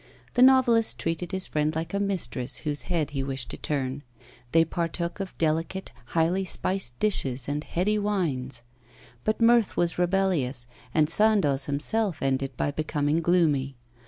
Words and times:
The 0.33 0.41
novelist 0.41 0.97
treated 0.97 1.31
his 1.31 1.45
friend 1.45 1.75
like 1.75 1.93
a 1.93 1.99
mistress 1.99 2.57
whose 2.65 2.81
head 2.89 3.11
he 3.11 3.21
wished 3.21 3.51
to 3.51 3.55
turn; 3.57 4.01
they 4.51 4.65
partook 4.65 5.19
of 5.19 5.37
delicate, 5.37 5.91
highly 6.17 6.43
spiced 6.43 6.97
dishes 6.97 7.47
and 7.47 7.63
heady 7.63 7.99
wines. 7.99 8.63
But 9.23 9.39
mirth 9.39 9.77
was 9.77 9.99
rebellious, 9.99 10.65
and 10.91 11.07
Sandoz 11.07 11.65
himself 11.65 12.23
ended 12.23 12.57
by 12.57 12.71
becoming 12.71 13.21
gloomy. 13.21 13.75